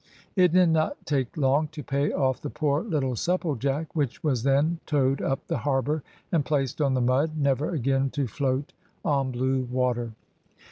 [0.35, 4.79] It did not take long to pay off the poor little Supplejack, which was then
[4.87, 8.73] towed up the harbour and placed on the mud, never again to float
[9.05, 10.13] on blue water.